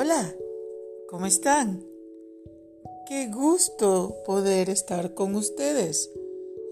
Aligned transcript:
Hola, 0.00 0.32
¿cómo 1.08 1.26
están? 1.26 1.84
Qué 3.08 3.32
gusto 3.34 4.14
poder 4.24 4.70
estar 4.70 5.12
con 5.14 5.34
ustedes. 5.34 6.08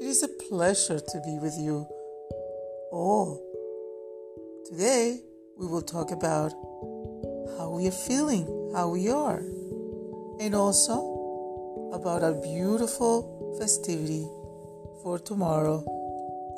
It 0.00 0.06
is 0.06 0.22
a 0.22 0.28
pleasure 0.48 1.00
to 1.00 1.20
be 1.26 1.36
with 1.40 1.58
you 1.58 1.88
all. 2.92 3.42
Today 4.70 5.24
we 5.56 5.66
will 5.66 5.82
talk 5.82 6.12
about 6.12 6.52
how 7.58 7.70
we 7.70 7.88
are 7.88 7.98
feeling, 8.06 8.46
how 8.72 8.90
we 8.90 9.08
are, 9.08 9.42
and 10.38 10.54
also 10.54 11.90
about 11.94 12.22
our 12.22 12.40
beautiful 12.40 13.56
festivity 13.58 14.24
for 15.02 15.18
tomorrow, 15.18 15.84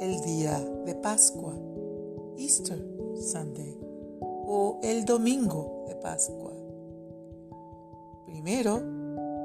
el 0.03 0.21
día 0.21 0.61
de 0.85 0.95
Pascua, 0.97 1.55
Easter 2.37 2.79
Sunday, 3.23 3.75
o 4.51 4.81
el 4.83 5.05
domingo 5.05 5.85
de 5.87 5.95
Pascua. 5.97 6.53
Primero, 8.25 8.81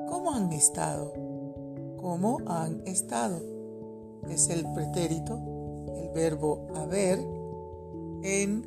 ¿cómo 0.07 0.31
han 0.31 0.53
estado? 0.53 1.13
¿Cómo 1.98 2.39
han 2.48 2.81
estado? 2.85 3.41
Es 4.29 4.49
el 4.49 4.66
pretérito, 4.71 5.39
el 5.98 6.09
verbo 6.09 6.67
haber 6.76 7.20
en 8.23 8.66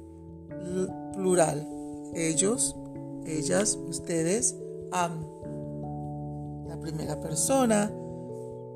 plural. 1.15 1.67
Ellos, 2.15 2.77
ellas, 3.25 3.79
ustedes 3.89 4.55
han. 4.93 5.27
La 6.69 6.79
primera 6.79 7.19
persona, 7.19 7.91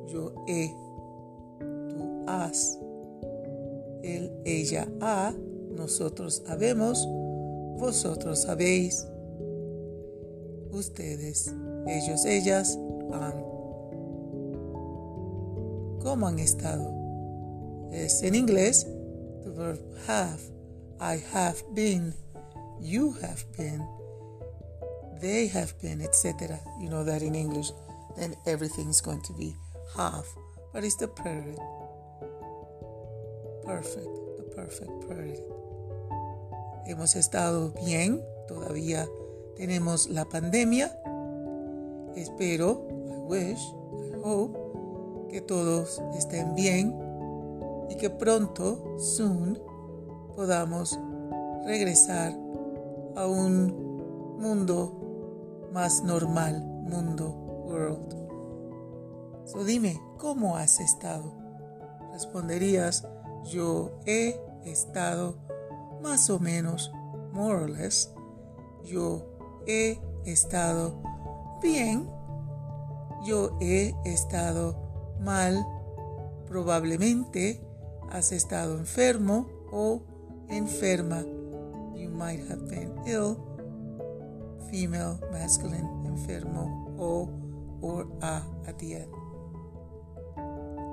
yo 0.06 0.32
he, 0.46 0.74
tú 1.58 2.24
has, 2.26 2.78
él, 4.02 4.32
ella, 4.44 4.88
ha, 5.00 5.34
nosotros 5.70 6.42
habemos, 6.48 7.06
vosotros 7.80 8.42
sabéis, 8.42 9.06
ustedes, 10.70 11.52
ellos, 11.86 12.24
ellas 12.26 12.78
han. 13.12 13.44
¿Cómo 16.02 16.28
han 16.28 16.38
estado? 16.38 16.94
Es 17.90 18.22
en 18.22 18.34
inglés, 18.34 18.86
the 19.42 19.50
verb 19.50 19.80
have. 20.06 20.40
I 21.00 21.18
have 21.32 21.56
been. 21.74 22.14
You 22.78 23.14
have 23.22 23.44
been. 23.56 23.82
They 25.20 25.48
have 25.48 25.74
been, 25.82 26.00
etc. 26.02 26.60
You 26.80 26.88
know 26.88 27.04
that 27.04 27.22
in 27.22 27.34
English. 27.34 27.72
Then 28.16 28.36
everything's 28.46 29.00
going 29.00 29.22
to 29.22 29.32
be 29.32 29.56
have. 29.96 30.26
But 30.72 30.84
it's 30.84 30.96
the 30.96 31.08
perfect. 31.08 31.58
Perfect. 33.64 34.14
The 34.36 34.44
perfect 34.54 35.08
perfect. 35.08 35.59
Hemos 36.86 37.16
estado 37.16 37.72
bien. 37.84 38.22
Todavía 38.48 39.06
tenemos 39.56 40.08
la 40.08 40.24
pandemia. 40.24 40.96
Espero, 42.16 42.86
I 43.06 43.18
wish, 43.28 43.60
I 43.60 44.16
hope, 44.22 44.58
que 45.30 45.40
todos 45.40 46.02
estén 46.16 46.54
bien 46.54 46.94
y 47.88 47.96
que 47.96 48.10
pronto, 48.10 48.98
soon, 48.98 49.58
podamos 50.34 50.98
regresar 51.64 52.32
a 53.16 53.26
un 53.26 54.38
mundo 54.38 55.68
más 55.72 56.02
normal, 56.02 56.62
mundo, 56.62 57.28
world. 57.66 58.14
So 59.44 59.64
dime, 59.64 60.00
¿cómo 60.18 60.56
has 60.56 60.80
estado? 60.80 61.32
Responderías, 62.12 63.06
yo 63.44 63.92
he 64.06 64.40
estado 64.64 65.36
más 66.02 66.30
o 66.30 66.38
menos, 66.38 66.92
more 67.32 67.64
or 67.64 67.70
less. 67.70 68.12
Yo 68.84 69.26
he 69.66 70.00
estado 70.24 71.00
bien. 71.62 72.08
Yo 73.24 73.56
he 73.60 73.94
estado 74.04 74.76
mal. 75.20 75.66
Probablemente 76.46 77.60
has 78.10 78.32
estado 78.32 78.78
enfermo 78.78 79.46
o 79.70 80.02
enferma. 80.48 81.22
You 81.94 82.10
might 82.10 82.40
have 82.50 82.68
been 82.68 82.94
ill. 83.06 83.36
Female, 84.70 85.18
masculine, 85.32 85.88
enfermo 86.06 86.94
o 86.98 87.28
or 87.82 88.06
a 88.22 88.42
at 88.66 88.78
the 88.78 88.96
end. 88.96 89.12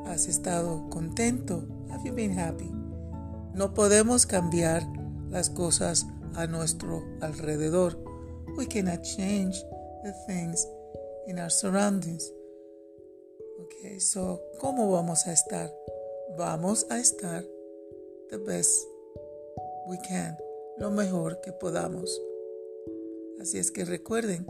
¿Has 0.08 0.28
estado 0.28 0.90
contento? 0.90 1.64
Have 1.92 2.06
you 2.06 2.14
been 2.14 2.38
happy? 2.38 2.72
No 3.54 3.74
podemos 3.74 4.26
cambiar 4.26 4.84
las 5.30 5.50
cosas 5.50 6.06
a 6.36 6.48
nuestro 6.48 7.04
alrededor. 7.22 7.98
We 8.58 8.68
cannot 8.68 9.02
change 9.04 9.56
the 10.04 10.14
things 10.28 10.68
in 11.28 11.40
our 11.40 11.52
surroundings. 11.52 12.32
Okay, 13.60 14.00
so 14.00 14.42
¿cómo 14.60 14.92
vamos 14.92 15.28
a 15.28 15.34
estar? 15.34 15.74
Vamos 16.38 16.86
a 16.90 17.00
estar 17.00 17.44
the 18.30 18.38
best 18.38 18.72
we 19.88 19.98
can, 20.08 20.38
lo 20.78 20.92
mejor 20.92 21.42
que 21.42 21.52
podamos. 21.52 22.22
Así 23.40 23.58
es 23.58 23.72
que 23.72 23.86
recuerden, 23.86 24.48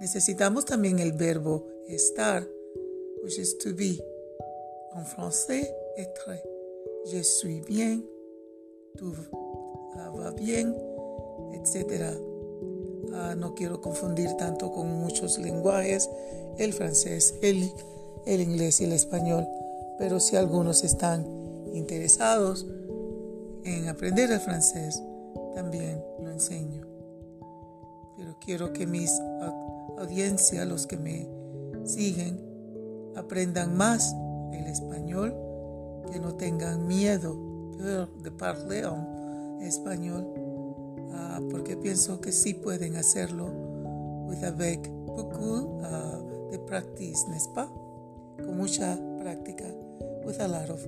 necesitamos 0.00 0.64
también 0.64 0.98
el 0.98 1.12
verbo 1.12 1.66
estar, 1.88 2.46
which 3.22 3.38
is 3.38 3.56
to 3.58 3.74
be. 3.74 4.02
En 4.94 5.04
français, 5.04 5.74
être. 5.96 6.42
Je 7.06 7.22
suis 7.22 7.60
bien, 7.60 8.02
tout 8.96 9.14
va 9.96 10.30
bien, 10.30 10.74
etc. 11.52 12.16
Ah, 13.12 13.34
no 13.36 13.54
quiero 13.54 13.80
confundir 13.80 14.32
tanto 14.36 14.72
con 14.72 14.88
muchos 15.00 15.38
lenguajes, 15.38 16.08
el 16.58 16.72
francés, 16.72 17.34
el, 17.42 17.70
el 18.26 18.40
inglés 18.40 18.80
y 18.80 18.84
el 18.84 18.92
español, 18.92 19.46
pero 19.98 20.20
si 20.20 20.36
algunos 20.36 20.84
están 20.84 21.26
interesados 21.72 22.66
en 23.64 23.88
aprender 23.88 24.30
el 24.30 24.40
francés, 24.40 25.02
también 25.54 26.02
lo 26.22 26.30
enseño. 26.30 26.86
Pero 28.16 28.36
quiero 28.40 28.72
que 28.72 28.86
mis 28.86 29.10
audiencia, 29.98 30.64
los 30.64 30.86
que 30.86 30.96
me 30.96 31.28
siguen, 31.84 32.40
aprendan 33.16 33.76
más 33.76 34.14
el 34.52 34.66
español, 34.66 35.34
que 36.12 36.20
no 36.20 36.34
tengan 36.34 36.86
miedo 36.86 37.36
de 38.22 38.30
parler 38.30 38.86
español, 39.60 40.24
uh, 41.10 41.48
porque 41.50 41.76
pienso 41.76 42.20
que 42.20 42.32
sí 42.32 42.54
pueden 42.54 42.96
hacerlo 42.96 43.46
with 44.26 44.42
avec 44.44 44.88
beaucoup 45.06 45.80
uh, 45.80 46.50
de 46.50 46.58
practice, 46.58 47.26
n'est-ce? 47.28 47.48
Con 48.44 48.56
mucha 48.56 48.98
práctica, 49.20 49.64
with 50.24 50.40
a 50.40 50.48
lot 50.48 50.70
of 50.70 50.84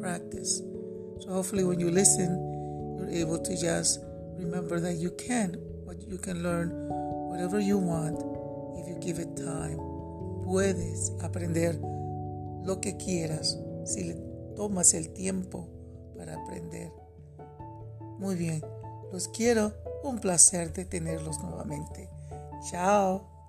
practice. 0.00 0.62
So 1.20 1.32
hopefully 1.32 1.64
when 1.64 1.80
you 1.80 1.90
listen, 1.90 2.36
you're 2.98 3.10
able 3.10 3.38
to 3.38 3.56
just 3.56 4.00
remember 4.36 4.80
that 4.80 4.96
you 4.96 5.10
can, 5.12 5.54
what 5.84 6.00
you 6.08 6.18
can 6.18 6.42
learn 6.42 6.70
whatever 7.30 7.60
you 7.60 7.78
want 7.78 8.18
if 8.76 8.88
you 8.88 8.96
give 9.00 9.18
it 9.18 9.36
time. 9.36 9.78
Puedes 10.44 11.12
aprender 11.22 11.78
lo 12.64 12.80
que 12.80 12.96
quieras 12.96 13.58
si 13.84 14.14
tomas 14.56 14.94
el 14.94 15.12
tiempo 15.12 15.68
para 16.16 16.34
aprender. 16.34 16.99
Muy 18.20 18.36
bien, 18.36 18.62
los 19.12 19.28
quiero, 19.28 19.72
un 20.04 20.18
placer 20.18 20.74
de 20.74 20.84
tenerlos 20.84 21.40
nuevamente. 21.40 22.10
Chao. 22.70 23.39